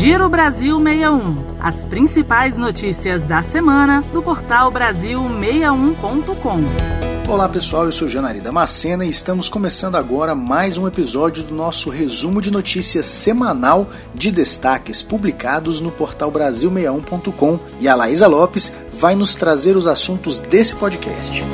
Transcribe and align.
Giro 0.00 0.28
Brasil 0.30 0.80
61. 0.80 1.58
As 1.60 1.84
principais 1.84 2.56
notícias 2.56 3.22
da 3.22 3.42
semana 3.42 4.00
do 4.14 4.22
portal 4.22 4.72
Brasil61.com. 4.72 7.30
Olá 7.30 7.46
pessoal, 7.46 7.84
eu 7.84 7.92
sou 7.92 8.08
Janari 8.08 8.40
Damascena 8.40 9.04
e 9.04 9.10
estamos 9.10 9.50
começando 9.50 9.96
agora 9.96 10.34
mais 10.34 10.78
um 10.78 10.88
episódio 10.88 11.42
do 11.42 11.54
nosso 11.54 11.90
resumo 11.90 12.40
de 12.40 12.50
notícias 12.50 13.04
semanal 13.04 13.90
de 14.14 14.30
destaques 14.30 15.02
publicados 15.02 15.82
no 15.82 15.92
portal 15.92 16.32
Brasil61.com 16.32 17.60
e 17.78 17.86
a 17.86 17.94
Laísa 17.94 18.26
Lopes 18.26 18.72
vai 18.90 19.14
nos 19.14 19.34
trazer 19.34 19.76
os 19.76 19.86
assuntos 19.86 20.40
desse 20.40 20.76
podcast. 20.76 21.44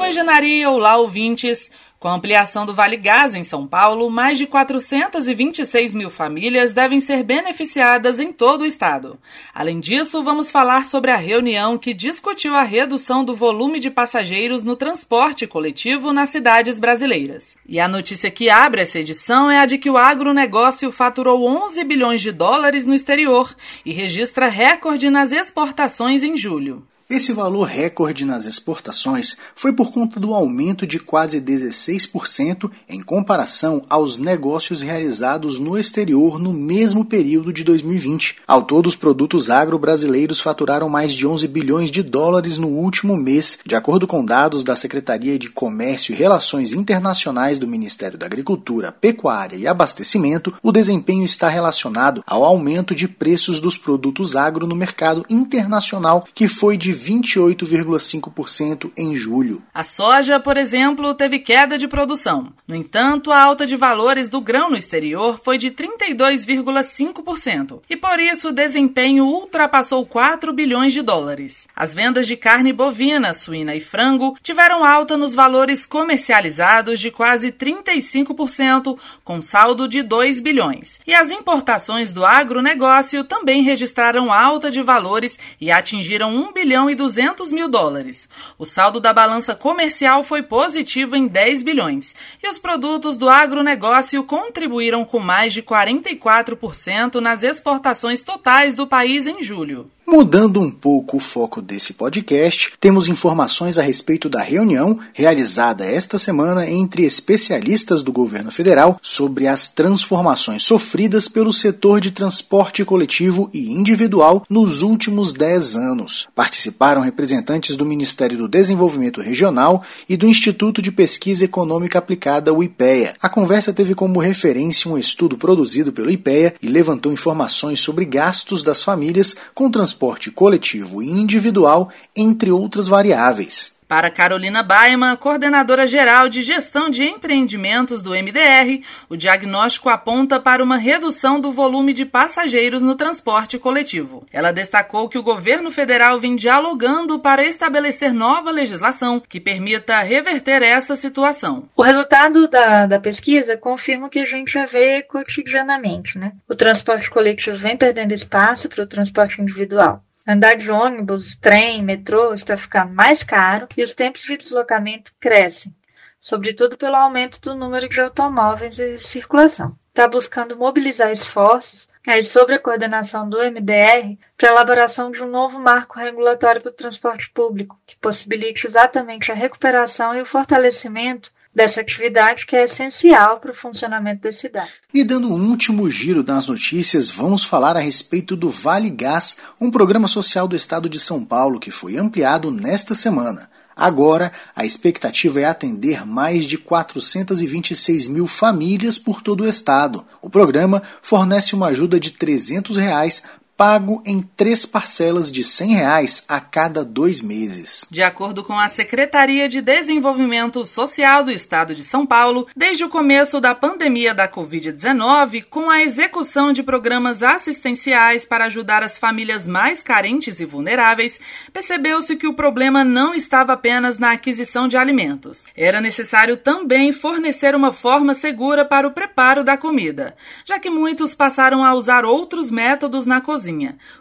Oi 0.00 0.12
Janari, 0.12 0.66
olá 0.66 0.98
ouvintes! 0.98 1.70
Com 2.04 2.08
a 2.08 2.16
ampliação 2.16 2.66
do 2.66 2.74
Vale 2.74 2.98
Gás 2.98 3.34
em 3.34 3.42
São 3.42 3.66
Paulo, 3.66 4.10
mais 4.10 4.36
de 4.36 4.46
426 4.46 5.94
mil 5.94 6.10
famílias 6.10 6.74
devem 6.74 7.00
ser 7.00 7.22
beneficiadas 7.22 8.20
em 8.20 8.30
todo 8.30 8.60
o 8.60 8.66
estado. 8.66 9.18
Além 9.54 9.80
disso, 9.80 10.22
vamos 10.22 10.50
falar 10.50 10.84
sobre 10.84 11.10
a 11.10 11.16
reunião 11.16 11.78
que 11.78 11.94
discutiu 11.94 12.54
a 12.54 12.62
redução 12.62 13.24
do 13.24 13.34
volume 13.34 13.80
de 13.80 13.90
passageiros 13.90 14.64
no 14.64 14.76
transporte 14.76 15.46
coletivo 15.46 16.12
nas 16.12 16.28
cidades 16.28 16.78
brasileiras. 16.78 17.56
E 17.66 17.80
a 17.80 17.88
notícia 17.88 18.30
que 18.30 18.50
abre 18.50 18.82
essa 18.82 18.98
edição 18.98 19.50
é 19.50 19.60
a 19.60 19.64
de 19.64 19.78
que 19.78 19.88
o 19.88 19.96
agronegócio 19.96 20.92
faturou 20.92 21.46
11 21.46 21.82
bilhões 21.84 22.20
de 22.20 22.32
dólares 22.32 22.84
no 22.84 22.94
exterior 22.94 23.56
e 23.82 23.94
registra 23.94 24.46
recorde 24.48 25.08
nas 25.08 25.32
exportações 25.32 26.22
em 26.22 26.36
julho. 26.36 26.86
Esse 27.08 27.34
valor 27.34 27.64
recorde 27.64 28.24
nas 28.24 28.46
exportações 28.46 29.36
foi 29.54 29.74
por 29.74 29.92
conta 29.92 30.18
do 30.18 30.32
aumento 30.32 30.86
de 30.86 30.98
quase 30.98 31.38
16% 31.38 32.70
em 32.88 33.02
comparação 33.02 33.84
aos 33.90 34.16
negócios 34.16 34.80
realizados 34.80 35.58
no 35.58 35.76
exterior 35.76 36.38
no 36.38 36.50
mesmo 36.50 37.04
período 37.04 37.52
de 37.52 37.62
2020. 37.62 38.36
Ao 38.46 38.62
todo, 38.62 38.86
os 38.86 38.96
produtos 38.96 39.50
agro-brasileiros 39.50 40.40
faturaram 40.40 40.88
mais 40.88 41.12
de 41.12 41.26
11 41.26 41.46
bilhões 41.46 41.90
de 41.90 42.02
dólares 42.02 42.56
no 42.56 42.68
último 42.68 43.18
mês, 43.18 43.58
de 43.66 43.74
acordo 43.74 44.06
com 44.06 44.24
dados 44.24 44.64
da 44.64 44.74
Secretaria 44.74 45.38
de 45.38 45.50
Comércio 45.50 46.14
e 46.14 46.16
Relações 46.16 46.72
Internacionais 46.72 47.58
do 47.58 47.68
Ministério 47.68 48.16
da 48.16 48.24
Agricultura, 48.24 48.90
Pecuária 48.90 49.56
e 49.56 49.66
Abastecimento. 49.66 50.54
O 50.62 50.72
desempenho 50.72 51.22
está 51.22 51.50
relacionado 51.50 52.24
ao 52.26 52.44
aumento 52.44 52.94
de 52.94 53.06
preços 53.06 53.60
dos 53.60 53.76
produtos 53.76 54.34
agro 54.34 54.66
no 54.66 54.74
mercado 54.74 55.22
internacional, 55.28 56.24
que 56.34 56.48
foi 56.48 56.78
de 56.78 56.93
28,5% 56.94 58.90
em 58.96 59.14
julho. 59.14 59.62
A 59.72 59.82
soja, 59.82 60.40
por 60.40 60.56
exemplo, 60.56 61.14
teve 61.14 61.38
queda 61.38 61.76
de 61.76 61.88
produção. 61.88 62.52
No 62.66 62.74
entanto, 62.74 63.30
a 63.30 63.42
alta 63.42 63.66
de 63.66 63.76
valores 63.76 64.28
do 64.28 64.40
grão 64.40 64.70
no 64.70 64.76
exterior 64.76 65.40
foi 65.44 65.58
de 65.58 65.70
32,5% 65.70 67.82
e 67.88 67.96
por 67.96 68.18
isso 68.18 68.48
o 68.48 68.52
desempenho 68.52 69.26
ultrapassou 69.26 70.04
4 70.06 70.52
bilhões 70.52 70.92
de 70.92 71.02
dólares. 71.02 71.66
As 71.74 71.92
vendas 71.92 72.26
de 72.26 72.36
carne 72.36 72.72
bovina, 72.72 73.32
suína 73.32 73.74
e 73.74 73.80
frango 73.80 74.36
tiveram 74.42 74.84
alta 74.84 75.16
nos 75.16 75.34
valores 75.34 75.86
comercializados 75.86 77.00
de 77.00 77.10
quase 77.10 77.52
35%, 77.52 78.98
com 79.22 79.42
saldo 79.42 79.88
de 79.88 80.02
2 80.02 80.40
bilhões. 80.40 81.00
E 81.06 81.14
as 81.14 81.30
importações 81.30 82.12
do 82.12 82.24
agronegócio 82.24 83.24
também 83.24 83.62
registraram 83.62 84.32
alta 84.32 84.70
de 84.70 84.82
valores 84.82 85.38
e 85.60 85.70
atingiram 85.70 86.34
1 86.34 86.52
bilhão 86.52 86.83
bilhão 86.84 86.90
e 86.90 86.94
200 86.94 87.52
mil 87.52 87.68
dólares. 87.68 88.28
O 88.58 88.64
saldo 88.64 89.00
da 89.00 89.12
balança 89.12 89.54
comercial 89.54 90.22
foi 90.22 90.42
positivo 90.42 91.16
em 91.16 91.26
10 91.26 91.62
bilhões 91.62 92.14
e 92.42 92.48
os 92.48 92.58
produtos 92.58 93.16
do 93.16 93.28
agronegócio 93.28 94.22
contribuíram 94.24 95.04
com 95.04 95.18
mais 95.18 95.52
de 95.52 95.62
44% 95.62 97.16
nas 97.16 97.42
exportações 97.42 98.22
totais 98.22 98.74
do 98.74 98.86
país 98.86 99.26
em 99.26 99.42
julho. 99.42 99.90
Mudando 100.14 100.60
um 100.60 100.70
pouco 100.70 101.16
o 101.16 101.20
foco 101.20 101.60
desse 101.60 101.92
podcast, 101.92 102.74
temos 102.78 103.08
informações 103.08 103.78
a 103.78 103.82
respeito 103.82 104.28
da 104.28 104.40
reunião 104.40 104.96
realizada 105.12 105.84
esta 105.84 106.18
semana 106.18 106.70
entre 106.70 107.02
especialistas 107.02 108.00
do 108.00 108.12
governo 108.12 108.52
federal 108.52 108.96
sobre 109.02 109.48
as 109.48 109.68
transformações 109.68 110.62
sofridas 110.62 111.26
pelo 111.26 111.52
setor 111.52 112.00
de 112.00 112.12
transporte 112.12 112.84
coletivo 112.84 113.50
e 113.52 113.72
individual 113.72 114.46
nos 114.48 114.82
últimos 114.82 115.32
10 115.32 115.74
anos. 115.74 116.28
Participaram 116.32 117.02
representantes 117.02 117.74
do 117.74 117.84
Ministério 117.84 118.38
do 118.38 118.46
Desenvolvimento 118.46 119.20
Regional 119.20 119.82
e 120.08 120.16
do 120.16 120.28
Instituto 120.28 120.80
de 120.80 120.92
Pesquisa 120.92 121.44
Econômica 121.44 121.98
Aplicada, 121.98 122.54
o 122.54 122.62
IPEA. 122.62 123.16
A 123.20 123.28
conversa 123.28 123.72
teve 123.72 123.96
como 123.96 124.20
referência 124.20 124.88
um 124.88 124.96
estudo 124.96 125.36
produzido 125.36 125.92
pelo 125.92 126.08
IPEA 126.08 126.54
e 126.62 126.68
levantou 126.68 127.12
informações 127.12 127.80
sobre 127.80 128.04
gastos 128.04 128.62
das 128.62 128.80
famílias 128.80 129.34
com 129.52 129.68
transporte 129.68 130.03
transporte 130.04 130.30
coletivo 130.30 131.02
e 131.02 131.08
individual, 131.08 131.88
entre 132.14 132.50
outras 132.50 132.86
variáveis. 132.86 133.72
Para 133.94 134.10
Carolina 134.10 134.60
Baima, 134.60 135.16
coordenadora 135.16 135.86
geral 135.86 136.28
de 136.28 136.42
gestão 136.42 136.90
de 136.90 137.04
empreendimentos 137.04 138.02
do 138.02 138.10
MDR, 138.10 138.82
o 139.08 139.16
diagnóstico 139.16 139.88
aponta 139.88 140.40
para 140.40 140.64
uma 140.64 140.76
redução 140.76 141.38
do 141.38 141.52
volume 141.52 141.92
de 141.92 142.04
passageiros 142.04 142.82
no 142.82 142.96
transporte 142.96 143.56
coletivo. 143.56 144.26
Ela 144.32 144.50
destacou 144.50 145.08
que 145.08 145.16
o 145.16 145.22
governo 145.22 145.70
federal 145.70 146.18
vem 146.18 146.34
dialogando 146.34 147.20
para 147.20 147.46
estabelecer 147.46 148.12
nova 148.12 148.50
legislação 148.50 149.20
que 149.20 149.38
permita 149.38 150.02
reverter 150.02 150.60
essa 150.60 150.96
situação. 150.96 151.68
O 151.76 151.82
resultado 151.82 152.48
da, 152.48 152.86
da 152.86 152.98
pesquisa 152.98 153.56
confirma 153.56 154.08
o 154.08 154.10
que 154.10 154.18
a 154.18 154.26
gente 154.26 154.54
já 154.54 154.66
vê 154.66 155.02
cotidianamente, 155.02 156.18
né? 156.18 156.32
O 156.48 156.56
transporte 156.56 157.08
coletivo 157.08 157.56
vem 157.56 157.76
perdendo 157.76 158.10
espaço 158.10 158.68
para 158.68 158.82
o 158.82 158.88
transporte 158.88 159.40
individual. 159.40 160.02
Andar 160.26 160.56
de 160.56 160.70
ônibus, 160.70 161.34
trem, 161.34 161.82
metrô 161.82 162.32
está 162.32 162.56
ficando 162.56 162.94
mais 162.94 163.22
caro 163.22 163.68
e 163.76 163.82
os 163.82 163.92
tempos 163.92 164.22
de 164.22 164.38
deslocamento 164.38 165.12
crescem, 165.20 165.76
sobretudo 166.18 166.78
pelo 166.78 166.96
aumento 166.96 167.38
do 167.42 167.54
número 167.54 167.86
de 167.86 168.00
automóveis 168.00 168.78
em 168.78 168.96
circulação. 168.96 169.78
Está 169.90 170.08
buscando 170.08 170.56
mobilizar 170.56 171.12
esforços 171.12 171.90
é 172.06 172.22
sobre 172.22 172.54
a 172.54 172.58
coordenação 172.58 173.28
do 173.28 173.38
MDR 173.38 174.18
para 174.36 174.48
a 174.48 174.52
elaboração 174.52 175.10
de 175.10 175.22
um 175.22 175.28
novo 175.28 175.58
marco 175.58 175.98
regulatório 175.98 176.60
para 176.60 176.70
o 176.70 176.74
transporte 176.74 177.30
público, 177.30 177.78
que 177.86 177.96
possibilite 177.96 178.66
exatamente 178.66 179.30
a 179.30 179.34
recuperação 179.34 180.14
e 180.14 180.22
o 180.22 180.26
fortalecimento 180.26 181.32
dessa 181.54 181.80
atividade 181.80 182.46
que 182.46 182.56
é 182.56 182.64
essencial 182.64 183.38
para 183.38 183.50
o 183.50 183.54
funcionamento 183.54 184.22
da 184.22 184.32
cidade. 184.32 184.70
E 184.92 185.04
dando 185.04 185.28
um 185.28 185.48
último 185.50 185.88
giro 185.88 186.22
das 186.22 186.46
notícias, 186.46 187.08
vamos 187.08 187.44
falar 187.44 187.76
a 187.76 187.80
respeito 187.80 188.34
do 188.34 188.50
Vale 188.50 188.90
Gás, 188.90 189.36
um 189.60 189.70
programa 189.70 190.08
social 190.08 190.48
do 190.48 190.56
estado 190.56 190.88
de 190.88 190.98
São 190.98 191.24
Paulo 191.24 191.60
que 191.60 191.70
foi 191.70 191.96
ampliado 191.96 192.50
nesta 192.50 192.94
semana. 192.94 193.48
Agora, 193.76 194.32
a 194.54 194.64
expectativa 194.64 195.40
é 195.40 195.44
atender 195.44 196.06
mais 196.06 196.46
de 196.46 196.56
426 196.56 198.06
mil 198.06 198.26
famílias 198.26 198.96
por 198.96 199.20
todo 199.20 199.42
o 199.42 199.48
estado. 199.48 200.06
O 200.22 200.30
programa 200.30 200.80
fornece 201.02 201.56
uma 201.56 201.66
ajuda 201.66 201.98
de 201.98 202.12
300 202.12 202.76
reais 202.76 203.24
pago 203.56 204.02
em 204.04 204.20
três 204.20 204.66
parcelas 204.66 205.30
de 205.30 205.44
100 205.44 205.74
reais 205.74 206.24
a 206.28 206.40
cada 206.40 206.84
dois 206.84 207.22
meses. 207.22 207.86
De 207.90 208.02
acordo 208.02 208.42
com 208.42 208.58
a 208.58 208.66
Secretaria 208.66 209.48
de 209.48 209.60
Desenvolvimento 209.60 210.64
Social 210.64 211.22
do 211.22 211.30
Estado 211.30 211.74
de 211.74 211.84
São 211.84 212.04
Paulo, 212.04 212.48
desde 212.56 212.84
o 212.84 212.88
começo 212.88 213.40
da 213.40 213.54
pandemia 213.54 214.12
da 214.12 214.28
Covid-19, 214.28 215.44
com 215.48 215.70
a 215.70 215.80
execução 215.82 216.52
de 216.52 216.62
programas 216.62 217.22
assistenciais 217.22 218.24
para 218.24 218.46
ajudar 218.46 218.82
as 218.82 218.98
famílias 218.98 219.46
mais 219.46 219.82
carentes 219.82 220.40
e 220.40 220.44
vulneráveis, 220.44 221.20
percebeu-se 221.52 222.16
que 222.16 222.26
o 222.26 222.34
problema 222.34 222.82
não 222.82 223.14
estava 223.14 223.52
apenas 223.52 223.98
na 223.98 224.12
aquisição 224.12 224.66
de 224.66 224.76
alimentos. 224.76 225.44
Era 225.56 225.80
necessário 225.80 226.36
também 226.36 226.92
fornecer 226.92 227.54
uma 227.54 227.72
forma 227.72 228.14
segura 228.14 228.64
para 228.64 228.88
o 228.88 228.92
preparo 228.92 229.44
da 229.44 229.56
comida, 229.56 230.16
já 230.44 230.58
que 230.58 230.70
muitos 230.70 231.14
passaram 231.14 231.64
a 231.64 231.72
usar 231.74 232.04
outros 232.04 232.50
métodos 232.50 233.06
na 233.06 233.20
cozinha 233.20 233.43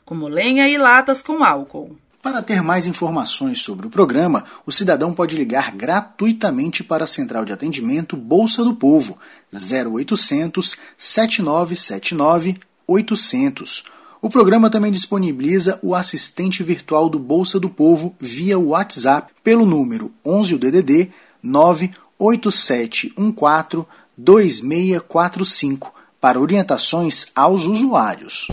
como 0.06 0.28
lenha 0.28 0.68
e 0.68 0.78
latas 0.78 1.22
com 1.22 1.44
álcool. 1.44 1.98
Para 2.22 2.42
ter 2.42 2.62
mais 2.62 2.88
informações 2.88 3.60
sobre 3.60 3.86
o 3.86 3.90
programa, 3.90 4.46
o 4.66 4.72
cidadão 4.72 5.14
pode 5.14 5.36
ligar 5.36 5.72
gratuitamente 5.72 6.82
para 6.82 7.04
a 7.04 7.08
Central 7.08 7.44
de 7.44 7.52
Atendimento 7.52 8.16
Bolsa 8.16 8.64
do 8.64 8.74
Povo 8.74 9.18
0800 9.54 10.78
7979 10.98 12.58
800. 12.88 13.84
O 14.22 14.30
programa 14.30 14.70
também 14.70 14.90
disponibiliza 14.90 15.78
o 15.82 15.94
assistente 15.94 16.64
virtual 16.64 17.10
do 17.10 17.20
Bolsa 17.20 17.60
do 17.60 17.70
Povo 17.70 18.16
via 18.18 18.58
WhatsApp 18.58 19.34
pelo 19.44 19.66
número 19.66 20.14
11 20.26 20.58
DDD 20.58 21.12
98714 21.44 23.86
2645 24.18 25.94
para 26.22 26.40
orientações 26.40 27.28
aos 27.36 27.66
usuários. 27.66 28.48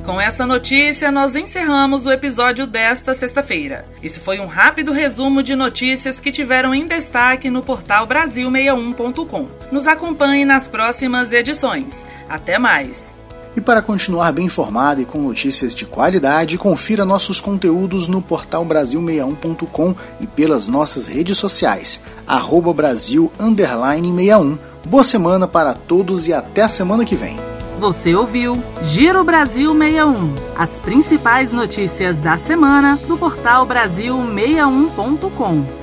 E 0.00 0.02
com 0.02 0.18
essa 0.18 0.46
notícia, 0.46 1.12
nós 1.12 1.36
encerramos 1.36 2.06
o 2.06 2.10
episódio 2.10 2.66
desta 2.66 3.12
sexta-feira. 3.12 3.84
Esse 4.02 4.18
foi 4.18 4.40
um 4.40 4.46
rápido 4.46 4.92
resumo 4.92 5.42
de 5.42 5.54
notícias 5.54 6.18
que 6.18 6.32
tiveram 6.32 6.74
em 6.74 6.86
destaque 6.86 7.50
no 7.50 7.62
portal 7.62 8.06
Brasil61.com. 8.06 9.48
Nos 9.70 9.86
acompanhe 9.86 10.46
nas 10.46 10.66
próximas 10.66 11.32
edições. 11.32 12.02
Até 12.30 12.58
mais! 12.58 13.18
E 13.54 13.60
para 13.60 13.82
continuar 13.82 14.32
bem 14.32 14.46
informado 14.46 15.02
e 15.02 15.04
com 15.04 15.18
notícias 15.18 15.74
de 15.74 15.84
qualidade, 15.84 16.56
confira 16.56 17.04
nossos 17.04 17.38
conteúdos 17.38 18.08
no 18.08 18.22
portal 18.22 18.64
Brasil61.com 18.64 19.94
e 20.18 20.26
pelas 20.26 20.66
nossas 20.66 21.08
redes 21.08 21.36
sociais, 21.36 22.00
arroba 22.26 22.72
Brasil 22.72 23.30
61. 23.38 24.58
Boa 24.86 25.04
semana 25.04 25.46
para 25.46 25.74
todos 25.74 26.26
e 26.26 26.32
até 26.32 26.62
a 26.62 26.68
semana 26.68 27.04
que 27.04 27.14
vem. 27.14 27.49
Você 27.80 28.14
ouviu 28.14 28.62
Giro 28.82 29.24
Brasil 29.24 29.72
61, 29.72 30.34
as 30.54 30.78
principais 30.78 31.50
notícias 31.50 32.18
da 32.18 32.36
semana 32.36 32.98
do 33.08 33.16
portal 33.16 33.66
Brasil61.com. 33.66 35.79